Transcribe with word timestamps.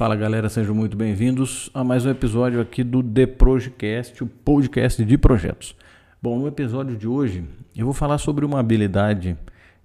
Fala 0.00 0.16
galera, 0.16 0.48
sejam 0.48 0.74
muito 0.74 0.96
bem-vindos 0.96 1.68
a 1.74 1.84
mais 1.84 2.06
um 2.06 2.10
episódio 2.10 2.58
aqui 2.58 2.82
do 2.82 3.02
The 3.02 3.26
Projecast, 3.26 4.24
o 4.24 4.26
podcast 4.26 5.04
de 5.04 5.18
projetos. 5.18 5.76
Bom, 6.22 6.38
no 6.38 6.48
episódio 6.48 6.96
de 6.96 7.06
hoje 7.06 7.44
eu 7.76 7.84
vou 7.84 7.92
falar 7.92 8.16
sobre 8.16 8.46
uma 8.46 8.58
habilidade 8.58 9.36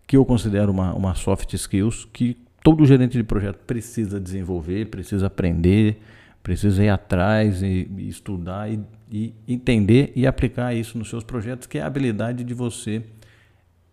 que 0.08 0.16
eu 0.16 0.24
considero 0.24 0.72
uma, 0.72 0.94
uma 0.94 1.16
soft 1.16 1.52
skills 1.52 2.08
que 2.14 2.38
todo 2.64 2.86
gerente 2.86 3.18
de 3.18 3.26
projeto 3.26 3.58
precisa 3.68 4.18
desenvolver, 4.18 4.86
precisa 4.86 5.28
aprender, 5.28 6.02
precisa 6.42 6.82
ir 6.82 6.88
atrás 6.88 7.62
e, 7.62 7.92
e 7.98 8.08
estudar 8.08 8.72
e, 8.72 8.80
e 9.12 9.34
entender 9.46 10.14
e 10.16 10.26
aplicar 10.26 10.74
isso 10.74 10.98
nos 10.98 11.10
seus 11.10 11.26
projetos, 11.26 11.68
que 11.68 11.78
é 11.78 11.82
a 11.82 11.88
habilidade 11.88 12.46
de 12.46 12.54
você 12.54 13.04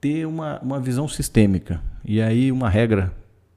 ter 0.01 0.25
uma, 0.25 0.61
uma 0.61 0.79
visão 0.79 1.09
sistêmica. 1.09 1.83
E 2.05 2.23
aí 2.23 2.53
uma 2.53 2.71
regra 2.71 3.13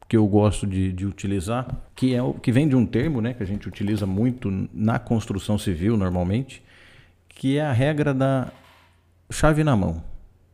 que 0.08 0.16
eu 0.16 0.28
gosto 0.28 0.68
de, 0.68 0.92
de 0.92 1.06
utilizar, 1.06 1.68
que 1.96 2.14
é 2.14 2.22
o 2.22 2.34
que 2.34 2.52
vem 2.52 2.68
de 2.68 2.76
um 2.76 2.86
termo, 2.86 3.22
né, 3.22 3.34
que 3.34 3.42
a 3.42 3.46
gente 3.46 3.68
utiliza 3.68 4.06
muito 4.06 4.52
na 4.74 5.00
construção 5.00 5.58
civil 5.58 5.98
normalmente, 5.98 6.64
que 7.28 7.58
é 7.58 7.66
a 7.66 7.72
regra 7.72 8.14
da 8.14 8.52
chave 9.30 9.64
na 9.64 9.76
mão. 9.76 10.04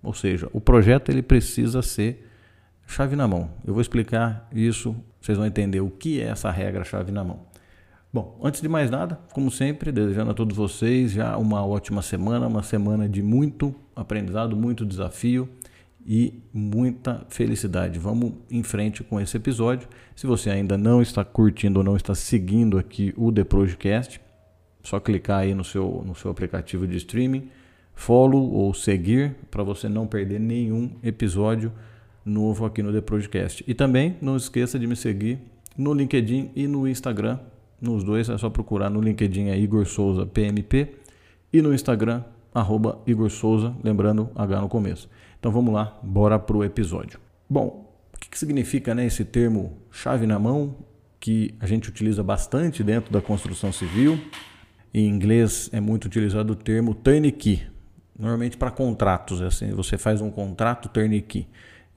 Ou 0.01 0.13
seja, 0.13 0.49
o 0.53 0.61
projeto 0.61 1.09
ele 1.09 1.21
precisa 1.21 1.81
ser 1.81 2.27
chave 2.87 3.15
na 3.15 3.27
mão. 3.27 3.51
Eu 3.65 3.73
vou 3.73 3.81
explicar 3.81 4.47
isso, 4.53 4.95
vocês 5.19 5.37
vão 5.37 5.45
entender 5.45 5.81
o 5.81 5.89
que 5.89 6.21
é 6.21 6.25
essa 6.25 6.49
regra 6.49 6.83
chave 6.83 7.11
na 7.11 7.23
mão. 7.23 7.51
Bom, 8.13 8.37
antes 8.43 8.61
de 8.61 8.67
mais 8.67 8.89
nada, 8.89 9.19
como 9.31 9.49
sempre, 9.49 9.91
desejando 9.91 10.31
a 10.31 10.33
todos 10.33 10.57
vocês 10.57 11.11
já 11.11 11.37
uma 11.37 11.65
ótima 11.65 12.01
semana, 12.01 12.47
uma 12.47 12.63
semana 12.63 13.07
de 13.07 13.21
muito 13.21 13.73
aprendizado, 13.95 14.55
muito 14.55 14.85
desafio 14.85 15.47
e 16.05 16.41
muita 16.53 17.25
felicidade. 17.29 17.99
Vamos 17.99 18.33
em 18.49 18.63
frente 18.63 19.03
com 19.03 19.19
esse 19.19 19.37
episódio. 19.37 19.87
Se 20.15 20.25
você 20.25 20.49
ainda 20.49 20.77
não 20.77 21.01
está 21.01 21.23
curtindo 21.23 21.79
ou 21.79 21.83
não 21.83 21.95
está 21.95 22.15
seguindo 22.15 22.77
aqui 22.77 23.13
o 23.15 23.31
The 23.31 23.43
Projecast, 23.43 24.19
só 24.83 24.99
clicar 24.99 25.39
aí 25.39 25.53
no 25.53 25.63
seu, 25.63 26.03
no 26.05 26.15
seu 26.15 26.31
aplicativo 26.31 26.87
de 26.87 26.97
streaming, 26.97 27.49
follow 27.93 28.51
ou 28.51 28.73
seguir 28.73 29.35
para 29.49 29.63
você 29.63 29.87
não 29.87 30.07
perder 30.07 30.39
nenhum 30.39 30.91
episódio 31.03 31.71
novo 32.25 32.65
aqui 32.65 32.81
no 32.81 32.91
The 32.91 33.01
Projecast. 33.01 33.63
E 33.67 33.73
também 33.73 34.17
não 34.21 34.35
esqueça 34.35 34.79
de 34.79 34.87
me 34.87 34.95
seguir 34.95 35.39
no 35.77 35.93
LinkedIn 35.93 36.51
e 36.55 36.67
no 36.67 36.87
Instagram. 36.87 37.39
Nos 37.79 38.03
dois 38.03 38.29
é 38.29 38.37
só 38.37 38.49
procurar 38.49 38.89
no 38.89 39.01
LinkedIn 39.01 39.49
é 39.49 39.57
Igor 39.57 39.85
Souza 39.85 40.25
PMP 40.25 40.89
e 41.51 41.61
no 41.61 41.73
Instagram 41.73 42.23
arroba 42.53 42.99
Igor 43.05 43.29
Souza, 43.29 43.75
lembrando 43.83 44.29
H 44.35 44.61
no 44.61 44.69
começo. 44.69 45.09
Então 45.39 45.51
vamos 45.51 45.73
lá, 45.73 45.97
bora 46.03 46.37
para 46.37 46.57
o 46.57 46.63
episódio. 46.63 47.19
Bom, 47.49 47.91
o 48.15 48.19
que, 48.19 48.29
que 48.29 48.37
significa 48.37 48.93
né, 48.93 49.05
esse 49.05 49.25
termo 49.25 49.77
chave 49.91 50.25
na 50.25 50.37
mão, 50.37 50.75
que 51.19 51.53
a 51.59 51.67
gente 51.67 51.89
utiliza 51.89 52.23
bastante 52.23 52.83
dentro 52.83 53.11
da 53.11 53.21
construção 53.21 53.71
civil? 53.71 54.19
Em 54.93 55.07
inglês 55.07 55.69
é 55.71 55.79
muito 55.79 56.05
utilizado 56.05 56.53
o 56.53 56.55
termo 56.55 56.93
turnkey, 56.93 57.63
normalmente 58.17 58.57
para 58.57 58.71
contratos. 58.71 59.41
É 59.41 59.45
assim, 59.45 59.71
você 59.71 59.97
faz 59.97 60.21
um 60.21 60.29
contrato 60.29 60.89
turnkey. 60.89 61.47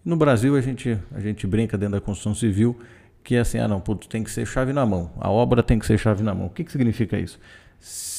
No 0.05 0.17
Brasil 0.17 0.57
a 0.57 0.61
gente, 0.61 0.99
a 1.13 1.21
gente 1.21 1.47
brinca 1.47 1.77
dentro 1.77 1.95
da 1.95 2.01
construção 2.01 2.35
civil 2.35 2.79
que 3.25 3.35
é 3.35 3.41
assim, 3.41 3.59
ah 3.59 3.67
não, 3.67 3.81
putz, 3.81 4.07
tem 4.07 4.23
que 4.23 4.31
ser 4.31 4.47
chave 4.47 4.73
na 4.73 4.85
mão. 4.85 5.11
A 5.19 5.31
obra 5.31 5.63
tem 5.63 5.79
que 5.79 5.87
ser 5.87 5.99
chave 5.99 6.23
na 6.23 6.35
mão. 6.35 6.47
O 6.47 6.51
que, 6.51 6.63
que 6.63 6.71
significa 6.71 7.19
isso? 7.19 7.41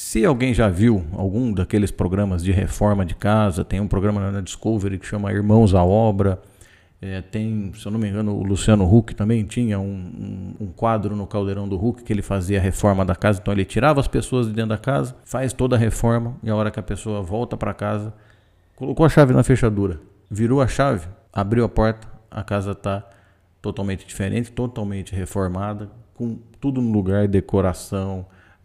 Se 0.08 0.24
alguém 0.24 0.54
já 0.54 0.68
viu 0.68 1.04
algum 1.14 1.52
daqueles 1.52 1.90
programas 1.90 2.40
de 2.40 2.52
reforma 2.52 3.04
de 3.04 3.12
casa, 3.12 3.64
tem 3.64 3.80
um 3.80 3.88
programa 3.88 4.30
na 4.30 4.40
Discovery 4.40 5.00
que 5.00 5.04
chama 5.04 5.32
Irmãos 5.32 5.74
à 5.74 5.82
Obra. 5.82 6.40
É, 7.02 7.20
tem, 7.20 7.72
se 7.74 7.84
eu 7.84 7.90
não 7.90 7.98
me 7.98 8.08
engano, 8.08 8.32
o 8.36 8.44
Luciano 8.44 8.84
Huck 8.84 9.16
também 9.16 9.42
tinha 9.42 9.80
um, 9.80 9.84
um, 9.84 10.54
um, 10.60 10.66
quadro 10.68 11.16
no 11.16 11.26
caldeirão 11.26 11.68
do 11.68 11.74
Huck 11.74 12.04
que 12.04 12.12
ele 12.12 12.22
fazia 12.22 12.60
a 12.60 12.62
reforma 12.62 13.04
da 13.04 13.16
casa. 13.16 13.40
Então 13.42 13.52
ele 13.52 13.64
tirava 13.64 13.98
as 13.98 14.06
pessoas 14.06 14.46
de 14.46 14.52
dentro 14.52 14.68
da 14.68 14.78
casa, 14.78 15.16
faz 15.24 15.52
toda 15.52 15.74
a 15.74 15.78
reforma 15.78 16.36
e 16.40 16.48
a 16.48 16.54
hora 16.54 16.70
que 16.70 16.78
a 16.78 16.84
pessoa 16.84 17.20
volta 17.20 17.56
para 17.56 17.74
casa, 17.74 18.14
colocou 18.76 19.04
a 19.04 19.08
chave 19.08 19.34
na 19.34 19.42
fechadura, 19.42 19.98
virou 20.30 20.62
a 20.62 20.68
chave, 20.68 21.08
abriu 21.32 21.64
a 21.64 21.68
porta, 21.68 22.06
a 22.30 22.44
casa 22.44 22.70
está 22.70 23.04
totalmente 23.60 24.06
diferente, 24.06 24.52
totalmente 24.52 25.12
reformada, 25.16 25.90
com 26.14 26.38
tudo 26.60 26.80
no 26.80 26.92
lugar, 26.92 27.26
decoração, 27.26 28.24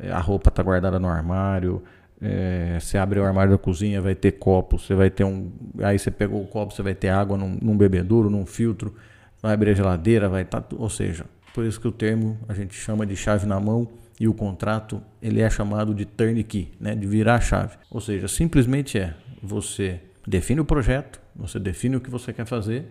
a 0.09 0.19
roupa 0.19 0.49
está 0.49 0.63
guardada 0.63 0.99
no 0.99 1.07
armário. 1.07 1.83
É, 2.21 2.77
você 2.79 2.97
abre 2.97 3.19
o 3.19 3.25
armário 3.25 3.51
da 3.51 3.57
cozinha, 3.57 3.99
vai 3.99 4.13
ter 4.13 4.33
copo, 4.33 4.77
você 4.77 4.93
vai 4.93 5.09
ter 5.09 5.23
um. 5.23 5.51
Aí 5.79 5.97
você 5.97 6.11
pegou 6.11 6.41
o 6.41 6.47
copo, 6.47 6.73
você 6.73 6.83
vai 6.83 6.93
ter 6.93 7.09
água 7.09 7.37
num, 7.37 7.57
num 7.61 7.75
bebedouro, 7.75 8.29
num 8.29 8.45
filtro, 8.45 8.93
vai 9.41 9.53
abrir 9.53 9.71
a 9.71 9.73
geladeira, 9.73 10.29
vai 10.29 10.43
estar. 10.43 10.61
Tá, 10.61 10.75
ou 10.77 10.89
seja, 10.89 11.25
por 11.53 11.65
isso 11.65 11.81
que 11.81 11.87
o 11.87 11.91
termo 11.91 12.37
a 12.47 12.53
gente 12.53 12.75
chama 12.75 13.05
de 13.05 13.15
chave 13.15 13.47
na 13.47 13.59
mão 13.59 13.87
e 14.19 14.27
o 14.27 14.33
contrato 14.35 15.01
ele 15.19 15.41
é 15.41 15.49
chamado 15.49 15.95
de 15.95 16.05
turnkey, 16.05 16.71
né, 16.79 16.95
de 16.95 17.07
virar 17.07 17.35
a 17.35 17.41
chave. 17.41 17.77
Ou 17.89 17.99
seja, 17.99 18.27
simplesmente 18.27 18.99
é 18.99 19.15
você 19.41 19.99
define 20.27 20.61
o 20.61 20.65
projeto, 20.65 21.19
você 21.35 21.59
define 21.59 21.95
o 21.95 21.99
que 21.99 22.09
você 22.11 22.31
quer 22.31 22.45
fazer, 22.45 22.85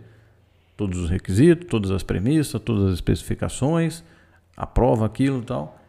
todos 0.76 0.98
os 0.98 1.08
requisitos, 1.08 1.68
todas 1.68 1.92
as 1.92 2.02
premissas, 2.02 2.60
todas 2.60 2.86
as 2.86 2.94
especificações, 2.94 4.02
aprova 4.56 5.06
aquilo 5.06 5.40
e 5.40 5.44
tal 5.44 5.79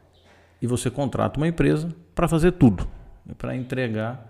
e 0.61 0.67
você 0.67 0.89
contrata 0.89 1.39
uma 1.39 1.47
empresa 1.47 1.89
para 2.13 2.27
fazer 2.27 2.51
tudo, 2.51 2.88
para 3.38 3.55
entregar 3.55 4.29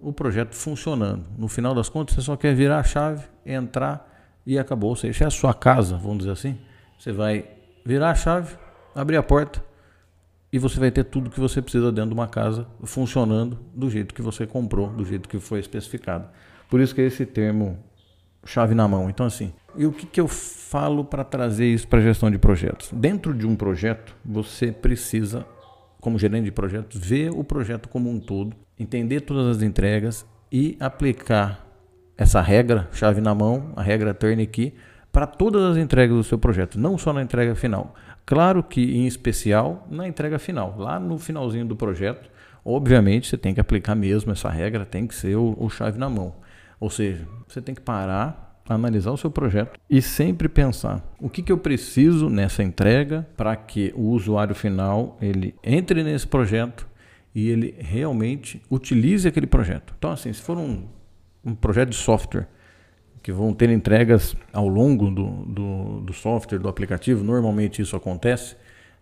o 0.00 0.12
projeto 0.12 0.54
funcionando. 0.54 1.26
No 1.38 1.46
final 1.46 1.74
das 1.74 1.88
contas, 1.88 2.14
você 2.14 2.22
só 2.22 2.36
quer 2.36 2.54
virar 2.54 2.78
a 2.78 2.82
chave, 2.82 3.24
entrar 3.44 4.08
e 4.46 4.58
acabou. 4.58 4.90
Ou 4.90 4.96
seja, 4.96 5.24
é 5.24 5.26
a 5.26 5.30
sua 5.30 5.54
casa, 5.54 5.96
vamos 5.96 6.18
dizer 6.18 6.32
assim. 6.32 6.58
Você 6.98 7.12
vai 7.12 7.46
virar 7.84 8.10
a 8.10 8.14
chave, 8.14 8.56
abrir 8.94 9.16
a 9.16 9.22
porta 9.22 9.62
e 10.52 10.58
você 10.58 10.80
vai 10.80 10.90
ter 10.90 11.04
tudo 11.04 11.30
que 11.30 11.38
você 11.38 11.62
precisa 11.62 11.92
dentro 11.92 12.10
de 12.10 12.14
uma 12.14 12.26
casa 12.26 12.66
funcionando 12.82 13.58
do 13.74 13.88
jeito 13.88 14.12
que 14.14 14.22
você 14.22 14.46
comprou, 14.46 14.88
do 14.88 15.04
jeito 15.04 15.28
que 15.28 15.38
foi 15.38 15.60
especificado. 15.60 16.28
Por 16.68 16.80
isso 16.80 16.94
que 16.94 17.00
é 17.00 17.04
esse 17.04 17.24
termo 17.24 17.78
chave 18.44 18.74
na 18.74 18.88
mão. 18.88 19.08
Então, 19.08 19.26
assim, 19.26 19.52
e 19.76 19.86
o 19.86 19.92
que, 19.92 20.06
que 20.06 20.20
eu 20.20 20.26
falo 20.26 21.04
para 21.04 21.22
trazer 21.22 21.66
isso 21.66 21.86
para 21.86 22.00
a 22.00 22.02
gestão 22.02 22.30
de 22.30 22.38
projetos? 22.38 22.90
Dentro 22.92 23.34
de 23.34 23.46
um 23.46 23.54
projeto, 23.54 24.16
você 24.24 24.72
precisa 24.72 25.46
como 26.00 26.18
gerente 26.18 26.44
de 26.44 26.52
projetos, 26.52 26.98
ver 27.00 27.30
o 27.30 27.44
projeto 27.44 27.88
como 27.88 28.10
um 28.10 28.18
todo, 28.18 28.56
entender 28.78 29.20
todas 29.20 29.56
as 29.56 29.62
entregas 29.62 30.26
e 30.50 30.76
aplicar 30.80 31.66
essa 32.16 32.40
regra, 32.40 32.88
chave 32.92 33.20
na 33.20 33.34
mão, 33.34 33.72
a 33.76 33.82
regra 33.82 34.12
turnkey, 34.12 34.74
para 35.12 35.26
todas 35.26 35.62
as 35.62 35.76
entregas 35.76 36.16
do 36.16 36.24
seu 36.24 36.38
projeto, 36.38 36.78
não 36.78 36.96
só 36.96 37.12
na 37.12 37.22
entrega 37.22 37.54
final. 37.54 37.94
Claro 38.24 38.62
que, 38.62 38.96
em 38.96 39.06
especial, 39.06 39.86
na 39.90 40.06
entrega 40.06 40.38
final, 40.38 40.76
lá 40.78 41.00
no 41.00 41.18
finalzinho 41.18 41.66
do 41.66 41.74
projeto, 41.74 42.30
obviamente 42.64 43.28
você 43.28 43.36
tem 43.36 43.52
que 43.52 43.60
aplicar 43.60 43.94
mesmo 43.94 44.32
essa 44.32 44.48
regra, 44.48 44.84
tem 44.84 45.06
que 45.06 45.14
ser 45.14 45.36
o, 45.36 45.56
o 45.58 45.68
chave 45.68 45.98
na 45.98 46.08
mão. 46.08 46.34
Ou 46.78 46.88
seja, 46.88 47.26
você 47.48 47.60
tem 47.60 47.74
que 47.74 47.80
parar 47.80 48.49
analisar 48.74 49.10
o 49.10 49.16
seu 49.16 49.30
projeto 49.30 49.78
e 49.88 50.00
sempre 50.00 50.48
pensar 50.48 51.04
o 51.20 51.28
que, 51.28 51.42
que 51.42 51.52
eu 51.52 51.58
preciso 51.58 52.28
nessa 52.28 52.62
entrega 52.62 53.26
para 53.36 53.54
que 53.56 53.92
o 53.96 54.10
usuário 54.10 54.54
final 54.54 55.16
ele 55.20 55.54
entre 55.62 56.02
nesse 56.02 56.26
projeto 56.26 56.88
e 57.34 57.48
ele 57.48 57.74
realmente 57.78 58.60
utilize 58.70 59.26
aquele 59.26 59.46
projeto. 59.46 59.94
Então, 59.98 60.10
assim, 60.10 60.32
se 60.32 60.40
for 60.40 60.56
um, 60.56 60.84
um 61.44 61.54
projeto 61.54 61.90
de 61.90 61.96
software 61.96 62.48
que 63.22 63.32
vão 63.32 63.52
ter 63.52 63.70
entregas 63.70 64.34
ao 64.52 64.66
longo 64.66 65.10
do, 65.10 65.26
do, 65.44 66.00
do 66.00 66.12
software, 66.12 66.58
do 66.58 66.68
aplicativo, 66.68 67.22
normalmente 67.22 67.82
isso 67.82 67.94
acontece. 67.94 68.56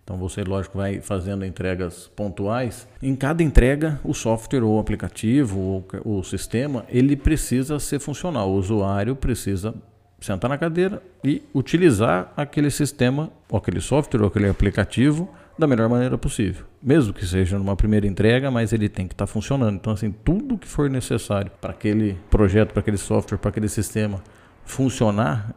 Então 0.09 0.17
você, 0.17 0.43
lógico, 0.43 0.79
vai 0.79 1.03
fazendo 1.03 1.45
entregas 1.45 2.11
pontuais. 2.17 2.89
Em 3.03 3.15
cada 3.15 3.43
entrega, 3.43 4.01
o 4.03 4.15
software 4.15 4.65
ou 4.65 4.79
o 4.79 4.81
aplicativo 4.81 5.85
ou 6.03 6.19
o 6.19 6.25
sistema, 6.25 6.87
ele 6.89 7.15
precisa 7.15 7.79
ser 7.79 7.99
funcional. 7.99 8.49
O 8.49 8.55
usuário 8.55 9.15
precisa 9.15 9.75
sentar 10.19 10.49
na 10.49 10.57
cadeira 10.57 11.03
e 11.23 11.43
utilizar 11.55 12.33
aquele 12.35 12.71
sistema, 12.71 13.31
ou 13.51 13.59
aquele 13.59 13.83
software 13.83 14.23
ou 14.23 14.29
aquele 14.29 14.49
aplicativo 14.49 15.29
da 15.59 15.67
melhor 15.67 15.91
maneira 15.91 16.17
possível. 16.17 16.65
Mesmo 16.83 17.13
que 17.13 17.27
seja 17.27 17.59
numa 17.59 17.77
primeira 17.77 18.07
entrega, 18.07 18.51
mas 18.51 18.73
ele 18.73 18.89
tem 18.89 19.07
que 19.07 19.13
estar 19.13 19.27
tá 19.27 19.31
funcionando. 19.31 19.75
Então, 19.75 19.93
assim, 19.93 20.11
tudo 20.11 20.57
que 20.57 20.67
for 20.67 20.89
necessário 20.89 21.51
para 21.61 21.73
aquele 21.73 22.17
projeto, 22.31 22.73
para 22.73 22.81
aquele 22.81 22.97
software, 22.97 23.37
para 23.37 23.51
aquele 23.51 23.69
sistema 23.69 24.23
funcionar, 24.65 25.55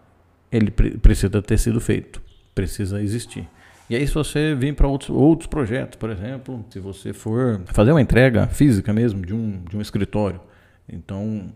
ele 0.51 0.71
precisa 0.71 1.41
ter 1.41 1.57
sido 1.57 1.79
feito, 1.79 2.21
precisa 2.53 3.01
existir. 3.01 3.47
E 3.91 3.95
aí, 3.97 4.07
se 4.07 4.13
você 4.13 4.55
vir 4.55 4.73
para 4.73 4.87
outros, 4.87 5.09
outros 5.09 5.47
projetos, 5.47 5.97
por 5.97 6.09
exemplo, 6.09 6.65
se 6.69 6.79
você 6.79 7.11
for 7.11 7.61
fazer 7.65 7.91
uma 7.91 8.01
entrega 8.01 8.47
física 8.47 8.93
mesmo 8.93 9.25
de 9.25 9.35
um, 9.35 9.65
de 9.65 9.75
um 9.75 9.81
escritório, 9.81 10.39
então 10.87 11.51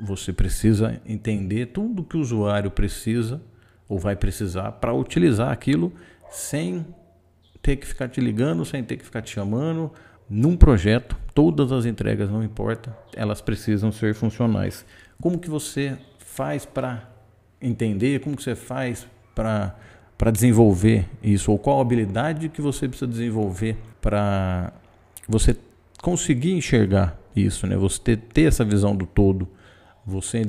você 0.00 0.32
precisa 0.32 1.00
entender 1.04 1.72
tudo 1.72 2.04
que 2.04 2.16
o 2.16 2.20
usuário 2.20 2.70
precisa 2.70 3.42
ou 3.88 3.98
vai 3.98 4.14
precisar 4.14 4.70
para 4.70 4.94
utilizar 4.94 5.50
aquilo 5.50 5.92
sem 6.30 6.86
ter 7.60 7.74
que 7.74 7.86
ficar 7.88 8.06
te 8.06 8.20
ligando, 8.20 8.64
sem 8.64 8.84
ter 8.84 8.96
que 8.96 9.04
ficar 9.04 9.20
te 9.20 9.32
chamando. 9.32 9.90
Num 10.30 10.56
projeto, 10.56 11.16
todas 11.34 11.72
as 11.72 11.84
entregas, 11.84 12.30
não 12.30 12.44
importa, 12.44 12.96
elas 13.12 13.40
precisam 13.40 13.90
ser 13.90 14.14
funcionais. 14.14 14.86
Como 15.20 15.36
que 15.36 15.50
você 15.50 15.98
faz 16.20 16.64
para 16.64 17.10
entender? 17.60 18.20
Como 18.20 18.36
que 18.36 18.42
você 18.44 18.54
faz 18.54 19.04
para 19.34 19.76
para 20.22 20.30
desenvolver 20.30 21.04
isso, 21.20 21.50
ou 21.50 21.58
qual 21.58 21.80
habilidade 21.80 22.48
que 22.48 22.62
você 22.62 22.86
precisa 22.86 23.10
desenvolver 23.10 23.76
para 24.00 24.72
você 25.28 25.56
conseguir 26.00 26.52
enxergar 26.52 27.18
isso, 27.34 27.66
né? 27.66 27.76
Você 27.76 27.98
ter, 28.00 28.16
ter 28.32 28.42
essa 28.42 28.64
visão 28.64 28.94
do 28.94 29.04
todo, 29.04 29.48
você 30.06 30.48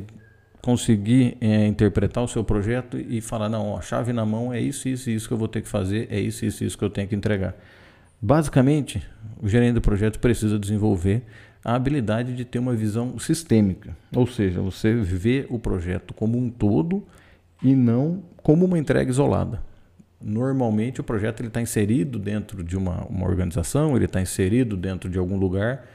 conseguir 0.61 1.37
é, 1.41 1.65
interpretar 1.65 2.23
o 2.23 2.27
seu 2.27 2.43
projeto 2.43 2.99
e 2.99 3.19
falar, 3.19 3.49
não, 3.49 3.75
a 3.75 3.81
chave 3.81 4.13
na 4.13 4.23
mão 4.23 4.53
é 4.53 4.61
isso, 4.61 4.87
isso 4.87 5.09
e 5.09 5.15
isso 5.15 5.27
que 5.27 5.33
eu 5.33 5.39
vou 5.39 5.47
ter 5.47 5.63
que 5.63 5.67
fazer, 5.67 6.07
é 6.11 6.19
isso, 6.19 6.45
isso, 6.45 6.63
isso 6.63 6.77
que 6.77 6.85
eu 6.85 6.89
tenho 6.91 7.07
que 7.07 7.15
entregar. 7.15 7.55
Basicamente, 8.21 9.01
o 9.41 9.49
gerente 9.49 9.73
do 9.73 9.81
projeto 9.81 10.19
precisa 10.19 10.59
desenvolver 10.59 11.23
a 11.65 11.73
habilidade 11.73 12.35
de 12.35 12.45
ter 12.45 12.59
uma 12.59 12.75
visão 12.75 13.17
sistêmica, 13.17 13.97
ou 14.15 14.27
seja, 14.27 14.61
você 14.61 14.93
vê 14.93 15.47
o 15.49 15.57
projeto 15.57 16.13
como 16.13 16.37
um 16.37 16.51
todo 16.51 17.03
e 17.63 17.75
não 17.75 18.23
como 18.43 18.65
uma 18.65 18.77
entrega 18.77 19.09
isolada. 19.09 19.63
Normalmente 20.21 21.01
o 21.01 21.03
projeto 21.03 21.43
está 21.43 21.61
inserido 21.61 22.19
dentro 22.19 22.63
de 22.63 22.77
uma, 22.77 23.05
uma 23.05 23.27
organização, 23.27 23.95
ele 23.95 24.05
está 24.05 24.21
inserido 24.21 24.77
dentro 24.77 25.09
de 25.09 25.17
algum 25.17 25.37
lugar 25.37 25.85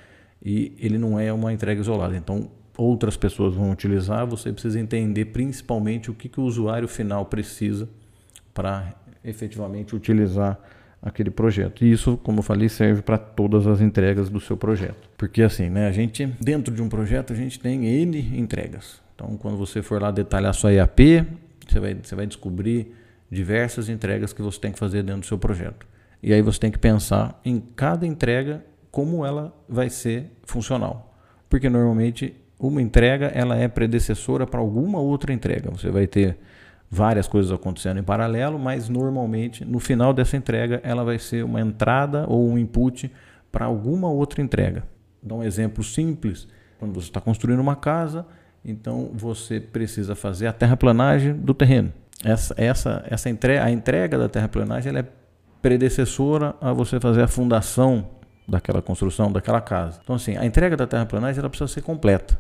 e 0.43 0.75
ele 0.79 0.99
não 0.99 1.19
é 1.19 1.33
uma 1.33 1.53
entrega 1.53 1.81
isolada. 1.81 2.17
Então 2.17 2.51
outras 2.77 3.17
pessoas 3.17 3.55
vão 3.55 3.71
utilizar, 3.71 4.27
você 4.27 4.53
precisa 4.53 4.79
entender 4.79 5.27
principalmente 5.27 6.11
o 6.11 6.15
que, 6.15 6.29
que 6.29 6.41
o 6.41 6.45
usuário 6.45 6.87
final 6.87 7.27
precisa 7.27 7.89
para 8.55 8.95
efetivamente 9.25 9.97
utilizar 9.97 10.59
aquele 11.03 11.31
projeto. 11.31 11.85
E 11.85 11.91
isso, 11.91 12.17
como 12.19 12.39
eu 12.39 12.43
falei, 12.43 12.69
serve 12.69 13.03
para 13.03 13.19
todas 13.19 13.67
as 13.67 13.81
entregas 13.81 14.29
do 14.29 14.41
seu 14.41 14.57
projeto. 14.57 15.09
Porque 15.17 15.43
assim, 15.43 15.69
né, 15.69 15.89
a 15.89 15.93
gente 15.93 16.27
dentro 16.41 16.75
de 16.75 16.83
um 16.83 16.89
projeto 16.89 17.33
a 17.33 17.37
gente 17.37 17.59
tem 17.59 17.87
N 17.87 18.39
entregas. 18.39 19.01
Então, 19.15 19.37
quando 19.37 19.57
você 19.57 19.83
for 19.83 20.01
lá 20.01 20.11
detalhar 20.11 20.55
sua 20.55 20.73
EAP, 20.73 21.27
você 21.73 21.81
vai, 21.81 21.95
você 21.95 22.15
vai 22.15 22.27
descobrir 22.27 22.95
diversas 23.31 23.89
entregas 23.89 24.33
que 24.33 24.43
você 24.43 24.59
tem 24.59 24.73
que 24.73 24.79
fazer 24.79 25.03
dentro 25.03 25.21
do 25.23 25.27
seu 25.27 25.39
projeto. 25.39 25.87
E 26.23 26.33
aí 26.33 26.43
você 26.43 26.59
tem 26.59 26.71
que 26.71 26.79
pensar 26.79 27.41
em 27.45 27.61
cada 27.61 28.07
entrega 28.07 28.65
como 28.91 29.25
ela 29.25 29.55
vai 29.69 29.89
ser 29.91 30.33
funcional. 30.45 31.15
Porque 31.49 31.69
normalmente 31.69 32.35
uma 32.59 32.83
entrega 32.83 33.27
ela 33.27 33.57
é 33.57 33.69
predecessora 33.69 34.47
para 34.47 34.61
alguma 34.61 34.99
outra 34.99 35.33
entrega. 35.33 35.71
Você 35.71 35.91
vai 35.91 36.07
ter 36.07 36.37
várias 36.91 37.29
coisas 37.29 37.53
acontecendo 37.53 38.01
em 38.01 38.03
paralelo, 38.03 38.59
mas 38.59 38.89
normalmente 38.89 39.65
no 39.65 39.79
final 39.79 40.13
dessa 40.13 40.37
entrega 40.37 40.81
ela 40.83 41.05
vai 41.05 41.19
ser 41.19 41.45
uma 41.45 41.61
entrada 41.61 42.27
ou 42.29 42.49
um 42.49 42.59
input 42.59 43.13
para 43.53 43.67
alguma 43.67 44.11
outra 44.11 44.43
entrega. 44.43 44.85
Dá 45.23 45.35
um 45.35 45.43
exemplo 45.43 45.85
simples: 45.85 46.49
quando 46.79 46.95
você 46.95 47.09
está 47.09 47.21
construindo 47.21 47.61
uma 47.61 47.77
casa, 47.77 48.27
então 48.71 49.11
você 49.15 49.59
precisa 49.61 50.15
fazer 50.15 50.47
a 50.47 50.53
terraplanagem 50.53 51.33
do 51.33 51.55
terreno. 51.55 51.93
Essa, 52.25 52.55
essa, 52.57 53.05
essa 53.09 53.31
entrega, 53.31 53.65
a 53.65 53.71
entrega 53.71 54.19
da 54.19 54.29
terraplanagem 54.29 54.91
ela 54.91 55.01
é 55.01 55.07
predecessora 55.63 56.55
a 56.61 56.73
você 56.73 57.01
fazer 57.01 57.23
a 57.23 57.29
fundação 57.29 58.07
daquela 58.47 58.83
construção, 58.83 59.31
daquela 59.31 59.61
casa. 59.61 60.01
Então, 60.03 60.17
assim, 60.17 60.37
a 60.37 60.45
entrega 60.45 60.77
da 60.77 60.87
terraplanagem 60.87 61.39
ela 61.39 61.51
precisa 61.51 61.69
ser 61.69 61.83
completa. 61.83 62.39